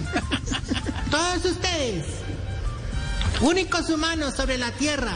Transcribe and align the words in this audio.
Todos 1.10 1.44
ustedes, 1.44 2.04
únicos 3.40 3.90
humanos 3.90 4.34
sobre 4.34 4.58
la 4.58 4.70
Tierra, 4.72 5.12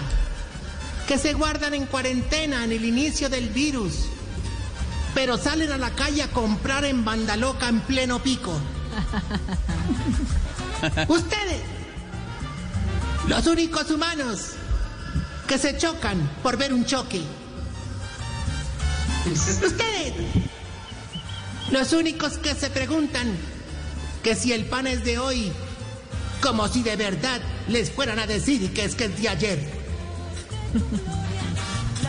que 1.06 1.18
se 1.18 1.32
guardan 1.32 1.74
en 1.74 1.86
cuarentena 1.86 2.64
en 2.64 2.72
el 2.72 2.84
inicio 2.84 3.28
del 3.28 3.48
virus, 3.48 4.06
pero 5.14 5.38
salen 5.38 5.72
a 5.72 5.78
la 5.78 5.90
calle 5.90 6.22
a 6.22 6.30
comprar 6.30 6.84
en 6.84 7.04
banda 7.04 7.36
loca 7.36 7.68
en 7.68 7.80
pleno 7.80 8.22
pico. 8.22 8.52
Ustedes, 11.08 11.62
los 13.26 13.46
únicos 13.46 13.90
humanos 13.90 14.52
que 15.46 15.58
se 15.58 15.76
chocan 15.76 16.18
por 16.42 16.56
ver 16.56 16.72
un 16.72 16.84
choque. 16.84 17.20
Ustedes, 19.26 20.14
los 21.70 21.92
únicos 21.92 22.38
que 22.38 22.54
se 22.54 22.70
preguntan 22.70 23.36
que 24.22 24.34
si 24.34 24.52
el 24.52 24.66
pan 24.66 24.86
es 24.86 25.04
de 25.04 25.18
hoy, 25.18 25.52
como 26.40 26.68
si 26.68 26.82
de 26.82 26.96
verdad 26.96 27.40
les 27.68 27.90
fueran 27.90 28.18
a 28.18 28.26
decir 28.26 28.72
que 28.72 28.84
es 28.84 28.94
que 28.94 29.04
es 29.06 29.20
de 29.20 29.28
ayer. 29.28 29.58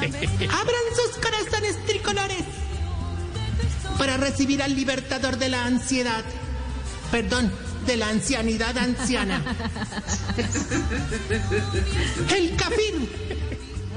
Abran 0.02 0.82
sus 0.95 1.17
corazones 1.22 1.86
tricolores 1.86 2.44
para 3.98 4.17
recibir 4.17 4.64
al 4.64 4.76
libertador 4.76 5.38
de 5.38 5.50
la 5.50 5.66
ansiedad. 5.66 6.23
Perdón, 7.12 7.52
de 7.86 7.98
la 7.98 8.09
ancianidad 8.09 8.78
anciana. 8.78 9.44
El 12.36 12.56
cafir 12.56 13.09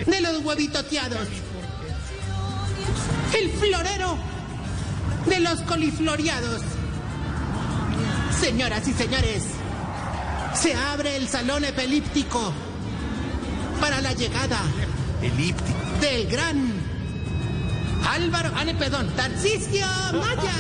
de 0.07 0.21
los 0.21 0.45
huevitoteados. 0.45 1.29
El 3.39 3.51
florero 3.53 4.19
de 5.27 5.41
los 5.41 5.61
colifloreados. 5.63 6.63
Señoras 8.45 8.87
y 8.87 8.93
señores, 8.93 9.43
se 10.53 10.75
abre 10.75 11.17
el 11.17 11.29
salón 11.29 11.65
epilíptico 11.65 12.53
para 13.81 14.03
la 14.03 14.13
llegada 14.13 14.59
Elíptico. 15.23 15.79
del 16.03 16.27
gran 16.27 16.75
Álvaro, 18.07 18.53
ah, 18.55 18.67
no, 18.67 18.79
perdón, 18.79 19.11
Tarcisio 19.17 19.87
Maya. 20.13 20.53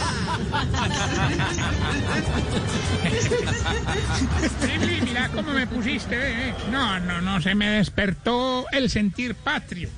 Emily, 4.62 5.00
mira 5.02 5.28
cómo 5.28 5.52
me 5.52 5.66
pusiste, 5.66 6.48
eh. 6.48 6.54
No, 6.70 6.98
no, 7.00 7.20
no, 7.20 7.42
se 7.42 7.54
me 7.54 7.68
despertó 7.68 8.64
el 8.72 8.88
sentir 8.88 9.34
patrio. 9.34 9.90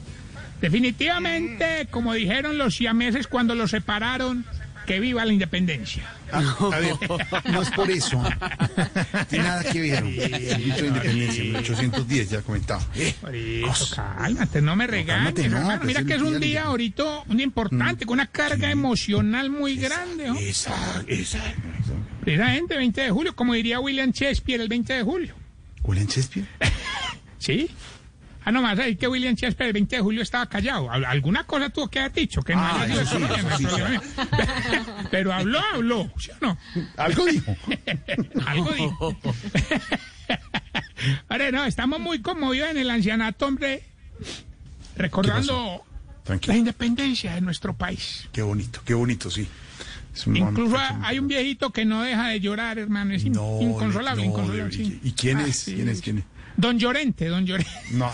Definitivamente, 0.60 1.86
como 1.92 2.14
dijeron 2.14 2.58
los 2.58 2.74
siameses 2.74 3.28
cuando 3.28 3.54
los 3.54 3.70
separaron, 3.70 4.44
que 4.86 4.98
viva 4.98 5.24
la 5.24 5.32
independencia. 5.32 6.15
A 6.32 6.68
ver, 6.80 6.94
no 7.50 7.62
es 7.62 7.70
por 7.70 7.90
eso. 7.90 8.22
Tiene 9.28 9.44
nada 9.44 9.64
que 9.64 9.80
ver. 9.80 10.04
El 10.04 10.62
grito 10.62 10.82
de 10.82 10.86
independencia, 10.88 11.44
1810, 11.44 12.30
ya 12.30 12.42
comentado. 12.42 12.84
Eh, 12.94 13.14
Por 13.20 13.34
eso, 13.34 13.94
cálmate, 13.94 14.60
no 14.60 14.74
me 14.76 14.86
regañes, 14.86 15.16
cálmate, 15.34 15.48
no, 15.48 15.56
hermano. 15.58 15.76
pues 15.82 15.86
Mira 15.86 16.04
que 16.04 16.14
es 16.14 16.22
un 16.22 16.40
día 16.40 16.64
ahorita, 16.64 17.04
un 17.28 17.36
día 17.36 17.44
importante, 17.44 18.06
con 18.06 18.14
una 18.14 18.26
carga 18.26 18.70
emocional 18.70 19.50
muy 19.50 19.76
grande, 19.76 20.26
¿no? 20.28 20.36
Esa, 20.36 20.74
esa. 21.06 21.38
Precisamente 22.22 22.76
20 22.76 23.00
de 23.00 23.10
julio, 23.10 23.36
como 23.36 23.54
diría 23.54 23.78
William 23.80 24.10
Shakespeare 24.10 24.60
el 24.60 24.68
20 24.68 24.92
de 24.94 25.02
julio. 25.02 25.34
¿William 25.84 26.06
Shakespeare? 26.08 26.46
¿Sí? 27.38 27.70
Ah, 28.48 28.52
no 28.52 28.62
más, 28.62 28.78
ahí 28.78 28.94
que 28.94 29.08
William 29.08 29.34
Shakespeare 29.34 29.66
el 29.66 29.72
20 29.72 29.96
de 29.96 30.02
julio 30.02 30.22
estaba 30.22 30.46
callado. 30.48 30.88
Al- 30.88 31.04
Alguna 31.04 31.42
cosa 31.44 31.68
tuvo 31.68 31.88
que 31.88 31.98
haber 31.98 32.12
dicho, 32.12 32.42
que 32.42 32.54
no 32.54 32.60
Ah, 32.62 32.80
haya 32.82 33.04
sido 33.04 33.26
sí, 33.28 33.34
sí, 33.58 33.64
problema. 33.66 34.02
Pero 35.10 35.32
habló, 35.32 35.58
habló, 35.74 36.12
¿sí 36.16 36.30
o 36.30 36.36
no? 36.46 36.58
Algo 36.96 37.26
dijo. 37.26 37.56
Algo 38.46 38.70
dijo. 38.72 39.16
Ahora, 41.28 41.50
no, 41.50 41.64
estamos 41.64 41.98
muy 42.00 42.20
conmovidos 42.20 42.70
en 42.70 42.78
el 42.78 42.88
ancianato, 42.90 43.46
hombre, 43.46 43.82
recordando 44.96 45.82
la 46.46 46.56
independencia 46.56 47.34
de 47.34 47.40
nuestro 47.40 47.74
país. 47.74 48.28
Qué 48.32 48.42
bonito, 48.42 48.80
qué 48.84 48.94
bonito, 48.94 49.30
sí. 49.30 49.46
Es 50.14 50.26
Incluso 50.26 50.76
hay 51.02 51.18
un 51.18 51.28
viejito 51.28 51.70
que 51.70 51.84
no 51.84 52.02
deja 52.02 52.28
de 52.28 52.40
llorar, 52.40 52.78
hermano, 52.78 53.12
es 53.12 53.24
No, 53.26 53.58
inconsolable, 53.60 54.22
no, 54.22 54.30
inconsolable. 54.30 54.72
sí. 54.72 55.00
¿Y 55.02 55.12
quién 55.12 55.38
Ah, 55.38 55.46
es? 55.46 55.56
sí. 55.58 55.74
¿Quién 55.74 55.88
es? 55.88 56.00
¿Quién 56.00 56.18
es? 56.18 56.24
Don 56.56 56.78
Llorente, 56.78 57.28
don 57.28 57.46
Llorente. 57.46 57.70
No. 57.92 58.10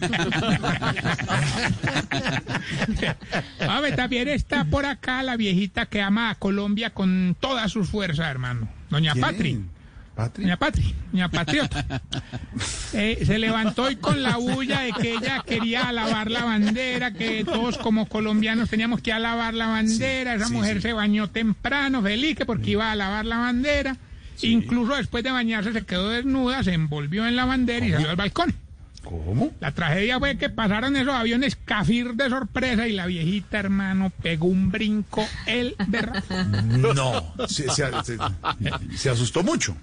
A 3.60 3.80
ver, 3.80 3.96
también 3.96 4.28
está 4.28 4.64
por 4.64 4.86
acá 4.86 5.22
la 5.22 5.36
viejita 5.36 5.86
que 5.86 6.02
ama 6.02 6.30
a 6.30 6.34
Colombia 6.34 6.90
con 6.90 7.36
todas 7.38 7.70
sus 7.70 7.88
fuerzas, 7.88 8.28
hermano. 8.28 8.68
Doña. 8.88 9.14
Patri. 9.14 9.60
¿Patri? 10.14 10.44
Doña 10.44 10.56
Patri, 10.58 10.94
doña 11.12 11.30
Patriota. 11.30 11.84
Eh, 12.92 13.22
se 13.24 13.38
levantó 13.38 13.84
hoy 13.84 13.96
con 13.96 14.22
la 14.22 14.36
bulla 14.36 14.80
de 14.80 14.92
que 14.92 15.14
ella 15.14 15.42
quería 15.46 15.88
alabar 15.88 16.30
la 16.30 16.44
bandera, 16.44 17.12
que 17.12 17.44
todos 17.44 17.78
como 17.78 18.06
colombianos 18.06 18.68
teníamos 18.68 19.00
que 19.00 19.12
alabar 19.12 19.54
la 19.54 19.68
bandera. 19.68 20.34
Esa 20.34 20.48
sí, 20.48 20.52
mujer 20.52 20.78
sí. 20.78 20.82
se 20.82 20.92
bañó 20.92 21.30
temprano, 21.30 22.02
feliz, 22.02 22.36
que 22.36 22.44
porque 22.44 22.72
iba 22.72 22.88
a 22.88 22.92
alabar 22.92 23.24
la 23.24 23.38
bandera. 23.38 23.96
Incluso 24.48 24.96
después 24.96 25.24
de 25.24 25.30
bañarse 25.30 25.72
se 25.72 25.84
quedó 25.84 26.08
desnuda, 26.10 26.62
se 26.62 26.72
envolvió 26.74 27.26
en 27.26 27.36
la 27.36 27.44
bandera 27.44 27.86
y 27.86 27.92
salió 27.92 28.10
al 28.10 28.16
balcón. 28.16 28.54
¿Cómo? 29.04 29.50
La 29.60 29.72
tragedia 29.72 30.18
fue 30.18 30.36
que 30.36 30.50
pasaron 30.50 30.94
esos 30.94 31.14
aviones 31.14 31.56
cafir 31.56 32.12
de 32.14 32.28
sorpresa 32.28 32.86
y 32.86 32.92
la 32.92 33.06
viejita, 33.06 33.58
hermano, 33.58 34.12
pegó 34.22 34.46
un 34.46 34.70
brinco 34.70 35.26
el 35.46 35.74
berra. 35.88 36.22
No. 36.64 37.34
Se, 37.48 37.68
se- 37.70 37.90
se- 38.04 38.18
se 38.96 39.10
asustó 39.10 39.42
mucho. 39.42 39.76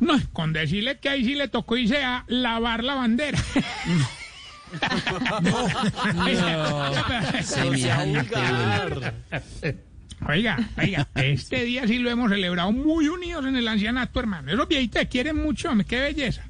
No, 0.00 0.20
con 0.32 0.52
decirle 0.52 0.98
que 0.98 1.08
ahí 1.08 1.24
sí 1.24 1.34
le 1.36 1.48
tocó 1.48 1.76
irse 1.76 2.02
a 2.04 2.24
lavar 2.28 2.84
la 2.84 2.94
bandera. 2.96 3.38
Oiga, 10.28 10.58
oiga, 10.78 11.08
este 11.14 11.64
día 11.64 11.86
sí 11.86 11.98
lo 11.98 12.10
hemos 12.10 12.30
celebrado 12.30 12.72
muy 12.72 13.08
unidos 13.08 13.46
en 13.46 13.56
el 13.56 13.68
ancianato, 13.68 14.20
hermano. 14.20 14.52
Esos 14.52 14.68
viejitos 14.68 15.00
te 15.00 15.08
quieren 15.08 15.36
mucho, 15.36 15.70
hombre, 15.70 15.86
qué 15.86 16.00
belleza. 16.00 16.42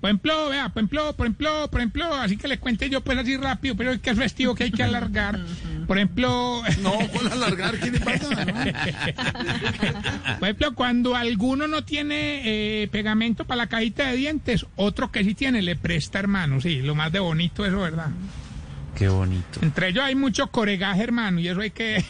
Por 0.00 0.10
ejemplo, 0.10 0.50
vea, 0.50 0.68
por 0.68 0.82
ejemplo, 0.82 1.16
por 1.16 1.26
ejemplo, 1.26 1.70
por 1.70 1.80
ejemplo, 1.80 2.14
así 2.14 2.36
que 2.36 2.48
les 2.48 2.58
cuente 2.58 2.90
yo 2.90 3.00
pues 3.00 3.18
así 3.18 3.36
rápido, 3.36 3.76
pero 3.76 3.92
es 3.92 4.00
que 4.00 4.10
es 4.10 4.18
festivo 4.18 4.54
que 4.54 4.64
hay 4.64 4.70
que 4.70 4.82
alargar. 4.82 5.40
Por 5.86 5.96
ejemplo, 5.96 6.62
No, 6.82 6.92
con 7.12 7.32
alargar, 7.32 7.78
¿qué 7.78 7.90
le 7.90 8.00
pasa? 8.00 8.28
por 10.38 10.44
ejemplo, 10.44 10.74
cuando 10.74 11.16
alguno 11.16 11.66
no 11.66 11.84
tiene 11.84 12.82
eh, 12.82 12.88
pegamento 12.88 13.46
para 13.46 13.62
la 13.62 13.66
cajita 13.68 14.10
de 14.10 14.16
dientes, 14.16 14.66
otro 14.76 15.10
que 15.10 15.24
sí 15.24 15.34
tiene 15.34 15.62
le 15.62 15.76
presta, 15.76 16.18
hermano. 16.18 16.60
Sí, 16.60 16.82
lo 16.82 16.94
más 16.94 17.10
de 17.10 17.20
bonito 17.20 17.64
eso, 17.64 17.80
¿verdad? 17.80 18.10
Qué 18.96 19.08
bonito. 19.08 19.60
Entre 19.62 19.88
ellos 19.88 20.04
hay 20.04 20.14
mucho 20.14 20.48
coregaje, 20.48 21.02
hermano, 21.02 21.40
y 21.40 21.48
eso 21.48 21.60
hay 21.60 21.70
que... 21.70 22.04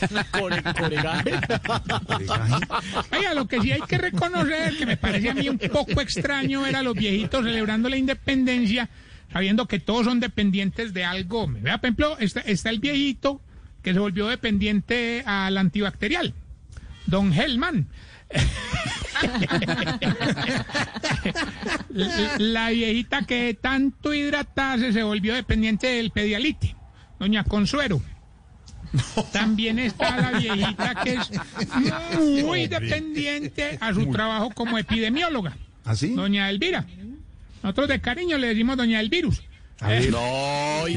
Oiga, 3.12 3.34
lo 3.34 3.46
que 3.46 3.60
sí 3.60 3.72
hay 3.72 3.80
que 3.82 3.98
reconocer, 3.98 4.76
que 4.76 4.86
me 4.86 4.96
parece 4.96 5.30
a 5.30 5.34
mí 5.34 5.48
un 5.48 5.58
poco 5.58 6.00
extraño 6.00 6.62
ver 6.62 6.76
a 6.76 6.82
los 6.82 6.94
viejitos 6.94 7.44
celebrando 7.44 7.88
la 7.88 7.96
independencia, 7.96 8.88
sabiendo 9.32 9.66
que 9.66 9.78
todos 9.80 10.04
son 10.06 10.20
dependientes 10.20 10.94
de 10.94 11.04
algo. 11.04 11.46
Vea, 11.48 11.78
por 11.78 11.86
ejemplo, 11.88 12.16
está, 12.18 12.40
está 12.40 12.70
el 12.70 12.78
viejito 12.80 13.40
que 13.82 13.92
se 13.92 13.98
volvió 13.98 14.26
dependiente 14.28 15.22
al 15.26 15.58
antibacterial, 15.58 16.34
don 17.06 17.32
Hellman. 17.32 17.86
La- 22.38 22.70
viejita 22.70 23.22
que 23.22 23.56
tanto 23.60 24.14
hidratarse 24.14 24.92
se 24.92 25.02
volvió 25.02 25.34
dependiente 25.34 25.86
del 25.86 26.10
pedialite, 26.10 26.74
doña 27.18 27.44
Consuero. 27.44 28.00
También 29.32 29.78
está 29.78 30.16
la 30.20 30.38
viejita 30.38 30.94
que 31.02 31.14
es 31.14 32.44
muy 32.44 32.66
dependiente 32.68 33.78
a 33.80 33.92
su 33.94 34.06
trabajo 34.10 34.50
como 34.50 34.78
epidemióloga, 34.78 35.56
¿Así? 35.84 36.14
doña 36.14 36.48
Elvira. 36.50 36.86
Nosotros 37.62 37.88
de 37.88 38.00
cariño 38.00 38.36
le 38.38 38.48
decimos 38.48 38.76
doña 38.76 39.00
Elvirus. 39.00 39.42
A 39.80 39.88
ver, 39.88 40.10
No, 40.10 40.86
y. 40.88 40.96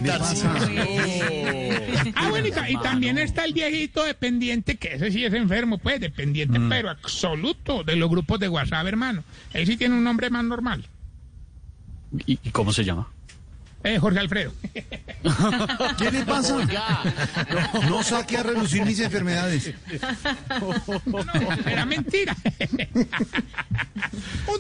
Ah, 2.15 2.29
bueno, 2.29 2.47
y, 2.47 2.51
ta- 2.51 2.69
y 2.69 2.77
también 2.77 3.17
está 3.17 3.43
el 3.45 3.53
viejito 3.53 4.03
dependiente, 4.03 4.75
que 4.77 4.93
ese 4.95 5.11
sí 5.11 5.25
es 5.25 5.33
enfermo, 5.33 5.77
pues, 5.77 5.99
dependiente, 5.99 6.59
pero 6.69 6.89
absoluto 6.89 7.83
de 7.83 7.95
los 7.95 8.09
grupos 8.09 8.39
de 8.39 8.49
WhatsApp, 8.49 8.85
hermano. 8.87 9.23
Él 9.53 9.65
sí 9.65 9.77
tiene 9.77 9.95
un 9.95 10.03
nombre 10.03 10.29
más 10.29 10.43
normal. 10.43 10.85
¿Y, 12.25 12.39
y 12.43 12.49
cómo 12.51 12.71
se 12.71 12.83
llama? 12.85 13.07
Eh, 13.87 13.99
Jorge 13.99 14.19
Alfredo. 14.19 14.51
¿Qué 15.97 16.11
le 16.11 16.25
pasa? 16.25 16.57
No, 16.57 17.89
no, 17.89 18.03
saque 18.03 18.35
a 18.37 18.43
relucir 18.43 18.83
mis 18.83 18.99
enfermedades. 18.99 19.73
No, 20.59 21.23
era 21.65 21.85
mentira. 21.85 22.35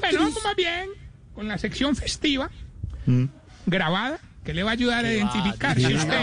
Pero 0.01 0.19
vamos 0.19 0.43
más 0.43 0.55
bien 0.55 0.89
con 1.35 1.49
la 1.49 1.57
sección 1.57 1.93
festiva, 1.97 2.49
¿Mm? 3.05 3.25
grabada, 3.65 4.19
que 4.45 4.53
le 4.53 4.63
va 4.63 4.69
a 4.69 4.73
ayudar 4.73 5.03
a 5.03 5.13
identificar 5.13 5.77
si 5.77 5.93
usted... 5.93 6.17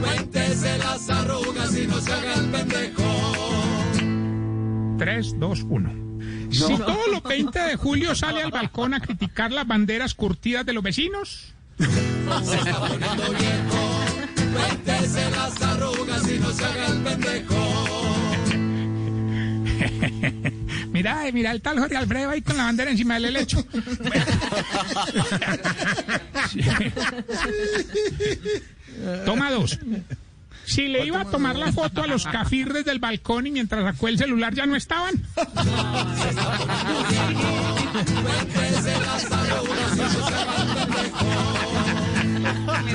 Cuéntese 0.00 0.78
las 0.78 1.08
arrugas 1.08 1.76
y 1.76 1.86
no 1.86 2.00
se 2.00 2.12
haga 2.12 2.34
el 2.34 2.50
pendejo. 2.50 3.04
3, 4.98 5.38
2, 5.38 5.62
1. 5.68 6.09
Si 6.50 6.76
todos 6.76 7.08
los 7.10 7.22
20 7.22 7.58
de 7.58 7.76
julio 7.76 8.14
sale 8.14 8.42
al 8.42 8.50
balcón 8.50 8.92
a 8.94 9.00
criticar 9.00 9.52
las 9.52 9.66
banderas 9.66 10.14
curtidas 10.14 10.64
de 10.66 10.72
los 10.72 10.82
vecinos. 10.82 11.52
Se 11.78 11.84
está 11.84 12.80
poniendo 12.80 13.30
viejo, 13.30 14.00
las 20.92 21.52
el 21.52 21.62
tal 21.62 21.78
Jorge 21.78 21.96
Alfredo 21.96 22.30
ahí 22.30 22.42
con 22.42 22.56
la 22.56 22.64
bandera 22.64 22.90
encima 22.90 23.14
del 23.14 23.26
helecho. 23.26 23.64
Toma 29.24 29.50
dos. 29.50 29.78
Si 30.70 30.86
le 30.86 31.04
iba 31.04 31.22
a 31.22 31.24
tomar 31.24 31.56
la 31.56 31.72
foto 31.72 32.00
a 32.00 32.06
los 32.06 32.24
cafir 32.24 32.72
desde 32.72 32.92
el 32.92 33.00
balcón 33.00 33.44
y 33.44 33.50
mientras 33.50 33.82
sacó 33.82 34.06
el 34.06 34.18
celular 34.18 34.54
ya 34.54 34.66
no 34.66 34.76
estaban. 34.76 35.14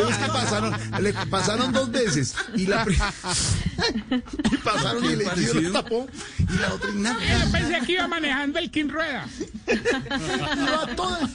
Es 0.10 0.18
que 0.18 0.27
pasaron, 0.27 0.75
le 1.01 1.13
pasaron 1.13 1.72
dos 1.74 1.92
veces. 1.92 2.36
Y 2.56 2.66
la 2.68 2.86
y 4.51 4.57
pasaron 4.57 5.04
y 5.04 5.07
el 5.10 5.22
editor 5.22 5.56
lo 5.63 5.72
tapó. 5.74 6.07
Y 6.39 6.57
la 6.57 6.74
otra 6.74 6.89
y 6.89 6.95
nada. 6.95 7.18
Yo 7.45 7.51
pensé 7.51 7.86
que 7.86 7.92
iba 7.92 8.07
manejando 8.07 8.60
el 8.60 8.72
King 8.72 8.88
Rueda. 8.88 9.27
Iba 9.68 10.95
toda. 10.95 11.30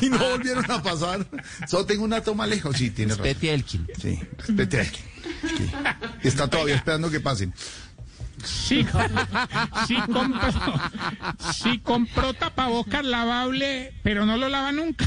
Y 0.00 0.08
no 0.08 0.18
volvieron 0.18 0.70
a 0.70 0.82
pasar. 0.82 1.26
Solo 1.68 1.84
tengo 1.84 2.04
una 2.04 2.22
toma 2.22 2.46
lejos. 2.46 2.74
Sí, 2.76 2.90
tiene 2.90 3.12
razón. 3.12 3.24
Peti 3.24 3.48
Elkin. 3.48 3.86
Sí, 4.00 4.18
respete 4.38 4.78
a 4.78 4.80
alguien. 4.80 5.12
Está 6.22 6.48
todavía 6.48 6.76
esperando 6.76 7.10
que 7.10 7.20
pasen. 7.20 7.52
Sí, 8.44 8.84
sí 9.86 9.96
compró, 10.12 10.50
sí 11.52 11.78
compró 11.78 12.34
tapabocas 12.34 13.04
lavable, 13.04 13.94
pero 14.02 14.26
no 14.26 14.36
lo 14.36 14.48
lava 14.48 14.72
nunca. 14.72 15.06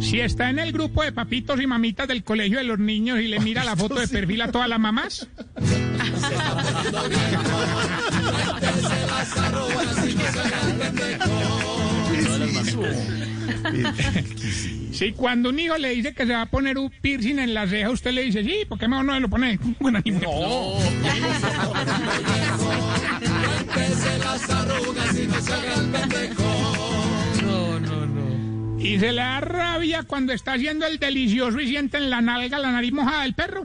Si 0.00 0.20
está 0.20 0.48
en 0.48 0.58
el 0.58 0.72
grupo 0.72 1.02
de 1.02 1.12
papitos 1.12 1.60
y 1.60 1.66
mamitas 1.66 2.08
del 2.08 2.24
colegio 2.24 2.58
de 2.58 2.64
los 2.64 2.78
niños 2.78 3.20
y 3.20 3.28
le 3.28 3.40
mira 3.40 3.64
la 3.64 3.76
foto 3.76 3.96
de 3.96 4.08
perfil 4.08 4.42
a 4.42 4.52
todas 4.52 4.68
las 4.68 4.80
mamás. 4.80 5.26
Si 14.92 15.12
cuando 15.12 15.50
un 15.50 15.58
hijo 15.58 15.78
le 15.78 15.90
dice 15.90 16.12
que 16.12 16.26
se 16.26 16.32
va 16.32 16.42
a 16.42 16.46
poner 16.46 16.76
un 16.76 16.90
piercing 16.90 17.38
en 17.38 17.54
la 17.54 17.68
ceja, 17.68 17.90
usted 17.90 18.10
le 18.12 18.22
dice, 18.22 18.42
sí, 18.42 18.64
¿por 18.68 18.78
qué 18.78 18.88
mejor 18.88 19.04
no 19.04 19.14
se 19.14 19.20
lo 19.20 19.28
pone? 19.28 19.58
Bueno, 19.80 20.00
ni 20.04 20.10
modo. 20.12 20.78
Y 28.78 28.98
se 28.98 29.12
le 29.12 29.20
da 29.20 29.40
rabia 29.40 30.02
cuando 30.02 30.32
está 30.32 30.54
haciendo 30.54 30.86
el 30.86 30.98
delicioso 30.98 31.60
y 31.60 31.68
siente 31.68 31.98
en 31.98 32.10
la 32.10 32.20
nalga 32.20 32.58
la 32.58 32.72
nariz 32.72 32.92
mojada 32.92 33.22
del 33.22 33.34
perro. 33.34 33.64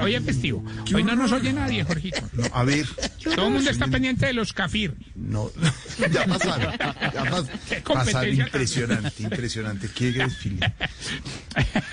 Oye, 0.00 0.20
festivo. 0.20 0.62
Hoy 0.94 1.02
no 1.02 1.16
nos 1.16 1.32
oye 1.32 1.52
nadie, 1.52 1.82
Jorgito. 1.82 2.20
No, 2.34 2.44
a 2.52 2.62
ver. 2.64 2.86
Todo 3.34 3.46
el 3.46 3.52
mundo 3.54 3.70
está 3.70 3.86
pendiente 3.88 4.26
de 4.26 4.34
los 4.34 4.52
cafir. 4.52 4.94
No, 5.14 5.50
ya 6.12 6.26
pasaron. 6.26 6.72
Ya 6.78 7.24
pas- 7.24 7.48
Qué 7.68 7.82
competencia 7.82 8.12
pasaron 8.14 8.34
impresionante, 8.34 9.22
impresionante. 9.22 9.88
Qué 9.94 10.12
desfile. 10.12 10.74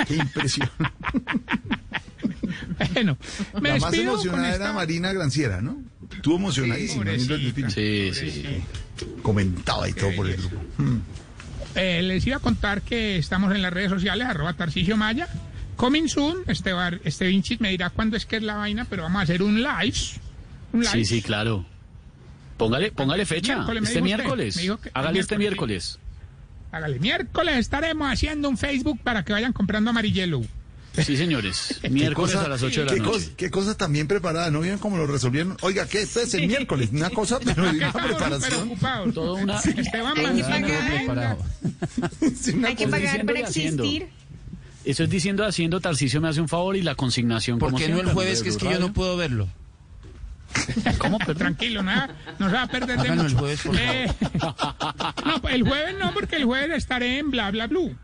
Qué 0.07 0.15
impresión. 0.15 0.69
Bueno, 2.93 3.17
me 3.61 3.69
La 3.69 3.77
más 3.79 3.93
emocionada 3.93 4.47
era 4.47 4.55
esta... 4.55 4.73
Marina 4.73 5.13
Granciera, 5.13 5.61
¿no? 5.61 5.81
Estuvo 6.13 6.35
emocionadísima. 6.35 7.05
Sí, 7.69 8.11
sí. 8.13 8.43
Comentaba 9.21 9.87
y 9.87 9.93
todo 9.93 10.13
por 10.15 10.27
el 10.29 10.35
grupo. 10.37 10.61
Eh, 11.75 12.01
les 12.01 12.27
iba 12.27 12.35
a 12.35 12.39
contar 12.39 12.81
que 12.81 13.17
estamos 13.17 13.55
en 13.55 13.61
las 13.61 13.71
redes 13.71 13.89
sociales, 13.89 14.27
arroba 14.27 14.53
Tarcisio 14.53 14.97
Maya. 14.97 15.29
Coming 15.81 16.07
soon, 16.07 16.43
este, 16.45 16.73
bar, 16.73 17.01
este 17.05 17.25
Vinci 17.25 17.57
me 17.59 17.69
dirá 17.71 17.89
cuándo 17.89 18.15
es 18.15 18.27
que 18.27 18.35
es 18.35 18.43
la 18.43 18.53
vaina, 18.55 18.85
pero 18.87 19.01
vamos 19.01 19.19
a 19.19 19.23
hacer 19.23 19.41
un 19.41 19.63
live. 19.63 19.97
Un 20.73 20.81
live. 20.81 20.91
Sí, 20.91 21.05
sí, 21.05 21.21
claro. 21.23 21.65
Póngale, 22.57 22.91
póngale 22.91 23.25
fecha. 23.25 23.55
Miércoles, 23.55 23.83
este 23.85 23.99
usted. 23.99 24.03
miércoles. 24.03 24.55
Que- 24.83 24.91
Hágale 24.93 25.19
este 25.19 25.37
miércoles. 25.39 25.97
Hágale, 26.71 26.99
miércoles 26.99 27.57
estaremos 27.57 28.13
haciendo 28.13 28.47
un 28.47 28.59
Facebook 28.59 28.99
para 29.03 29.25
que 29.25 29.33
vayan 29.33 29.53
comprando 29.53 29.89
amarillelo. 29.89 30.41
Sí, 30.93 31.17
señores. 31.17 31.79
Miércoles 31.89 32.33
cosa- 32.35 32.45
a 32.45 32.49
las 32.49 32.61
8 32.61 32.81
de 32.81 32.85
la 32.85 32.93
¿Qué 32.93 32.99
noche. 32.99 33.11
cosa, 33.11 33.31
qué 33.37 33.49
cosa 33.49 33.75
tan 33.77 33.91
bien 33.93 34.07
preparada, 34.07 34.51
¿no 34.51 34.59
vieron 34.59 34.77
cómo 34.77 34.97
lo 34.97 35.07
resolvieron? 35.07 35.57
Oiga, 35.61 35.87
¿qué? 35.87 36.01
Esto 36.03 36.19
es 36.19 36.33
el 36.35 36.47
miércoles, 36.47 36.89
una 36.91 37.09
cosa, 37.09 37.39
pero 37.43 37.63
de 37.63 37.77
una 37.77 37.91
preparación. 37.91 38.77
Todo 39.15 39.33
una- 39.35 39.57
Esteban 39.59 40.15
Hay 40.19 40.35
que 40.63 41.03
pagar. 41.07 41.37
Sí, 42.39 42.61
Hay 42.63 42.75
que 42.75 42.87
pagar 42.87 43.25
para 43.25 43.39
existir. 43.39 44.09
Eso 44.83 45.03
es 45.03 45.09
diciendo, 45.09 45.45
haciendo, 45.45 45.79
Tarcicio 45.79 46.19
me 46.21 46.27
hace 46.29 46.41
un 46.41 46.47
favor 46.49 46.75
y 46.75 46.81
la 46.81 46.95
consignación 46.95 47.59
¿Por 47.59 47.75
qué 47.75 47.87
no 47.89 47.99
el 47.99 48.11
jueves 48.11 48.41
que 48.41 48.49
es 48.49 48.57
que 48.57 48.65
yo 48.71 48.79
no 48.79 48.91
puedo 48.93 49.15
verlo? 49.17 49.47
¿Cómo, 50.97 51.17
perdón? 51.19 51.37
Tranquilo, 51.37 51.81
nada, 51.83 52.13
no 52.39 52.49
se 52.49 52.55
va 52.55 52.63
a 52.63 52.67
perder 52.67 52.97
de 52.99 53.03
Háganlo 53.03 53.23
el 53.23 53.29
mucho. 53.29 53.39
jueves, 53.39 53.61
por 53.61 53.75
favor. 53.77 53.91
Eh, 53.93 54.07
no, 55.43 55.49
el 55.49 55.63
jueves 55.63 55.95
no, 55.99 56.13
porque 56.13 56.35
el 56.37 56.45
jueves 56.45 56.77
estaré 56.77 57.19
en 57.19 57.31
Bla 57.31 57.51
Bla 57.51 57.67
Blue. 57.67 57.95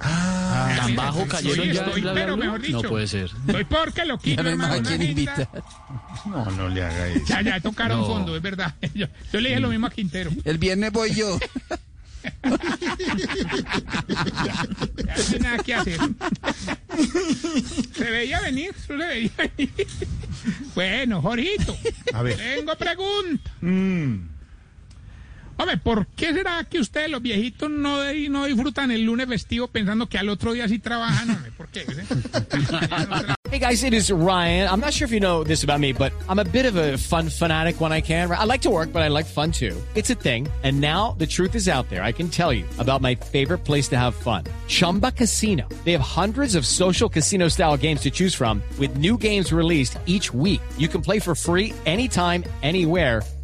¿Tan 0.00 0.94
bajo 0.94 1.26
cayeron 1.26 1.66
Sí, 1.66 1.72
ya? 1.72 1.82
estoy, 1.84 2.00
Bla, 2.02 2.12
bla, 2.12 2.22
pero 2.22 2.36
bla? 2.36 2.44
mejor 2.46 2.62
dicho. 2.62 2.82
No 2.82 2.88
puede 2.88 3.06
ser. 3.08 3.30
Estoy 3.46 3.64
porque 3.64 4.04
lo 4.04 4.18
quito, 4.18 4.42
no 4.44 4.48
hay 4.48 4.54
más 4.56 4.76
hermano, 4.76 4.90
a 4.90 4.94
una. 6.32 6.44
No, 6.44 6.50
no 6.52 6.68
le 6.68 6.82
haga 6.84 7.08
eso. 7.08 7.24
Ya, 7.26 7.42
ya 7.42 7.60
tocaron 7.60 8.00
No. 8.00 8.06
fondo, 8.06 8.36
es 8.36 8.42
verdad. 8.42 8.74
Yo, 8.94 9.06
yo 9.32 9.40
le 9.40 9.48
dije 9.50 9.60
lo 9.60 9.68
mismo 9.70 9.88
a 9.88 9.90
Quintero. 9.90 10.30
El 10.44 10.58
viernes 10.58 10.92
voy 10.92 11.12
yo. 11.14 11.38
Ya 14.44 14.64
no 14.64 15.32
hay 15.32 15.38
nada 15.40 15.58
que 15.58 15.74
hacer. 15.74 15.98
Se 17.94 18.10
veía 18.10 18.40
venir, 18.40 18.74
se 18.86 18.92
veía 18.94 19.30
venir. 19.56 19.86
Bueno, 20.74 21.20
Jorgito, 21.22 21.76
A 22.12 22.22
ver. 22.22 22.36
tengo 22.36 22.76
pregunta. 22.76 23.50
Mm. 23.60 24.16
Hombre, 25.60 25.76
¿por 25.76 26.06
qué 26.08 26.32
será 26.32 26.62
que 26.64 26.78
ustedes, 26.78 27.10
los 27.10 27.20
viejitos, 27.20 27.68
no, 27.68 27.98
de- 28.00 28.28
no 28.28 28.44
disfrutan 28.46 28.90
el 28.92 29.02
lunes 29.02 29.26
festivo 29.28 29.66
pensando 29.66 30.08
que 30.08 30.16
al 30.16 30.28
otro 30.28 30.52
día 30.52 30.68
sí 30.68 30.78
trabajan? 30.78 31.30
Hombre, 31.30 31.50
¿por 31.56 31.68
qué? 31.68 31.80
¿Eh? 31.80 31.84
Hey 33.50 33.60
guys, 33.60 33.82
it 33.82 33.94
is 33.94 34.10
Ryan. 34.12 34.68
I'm 34.68 34.78
not 34.78 34.92
sure 34.92 35.06
if 35.06 35.10
you 35.10 35.20
know 35.20 35.42
this 35.42 35.64
about 35.64 35.80
me, 35.80 35.92
but 35.94 36.12
I'm 36.28 36.38
a 36.38 36.44
bit 36.44 36.66
of 36.66 36.76
a 36.76 36.98
fun 36.98 37.30
fanatic 37.30 37.80
when 37.80 37.92
I 37.92 38.02
can. 38.02 38.30
I 38.30 38.44
like 38.44 38.60
to 38.62 38.70
work, 38.70 38.92
but 38.92 39.00
I 39.00 39.08
like 39.08 39.24
fun 39.24 39.50
too. 39.52 39.74
It's 39.94 40.10
a 40.10 40.14
thing. 40.14 40.48
And 40.62 40.82
now 40.82 41.14
the 41.18 41.26
truth 41.26 41.54
is 41.54 41.66
out 41.66 41.88
there. 41.88 42.02
I 42.02 42.12
can 42.12 42.28
tell 42.28 42.52
you 42.52 42.64
about 42.78 43.00
my 43.00 43.14
favorite 43.14 43.64
place 43.64 43.88
to 43.88 43.96
have 43.96 44.14
fun. 44.14 44.44
Chumba 44.66 45.12
Casino. 45.12 45.66
They 45.84 45.92
have 45.92 46.02
hundreds 46.02 46.56
of 46.56 46.66
social 46.66 47.08
casino 47.08 47.48
style 47.48 47.78
games 47.78 48.02
to 48.02 48.10
choose 48.10 48.34
from 48.34 48.62
with 48.78 48.98
new 48.98 49.16
games 49.16 49.50
released 49.50 49.98
each 50.04 50.32
week. 50.34 50.60
You 50.76 50.88
can 50.88 51.00
play 51.00 51.18
for 51.18 51.34
free 51.34 51.72
anytime, 51.86 52.44
anywhere. 52.62 53.22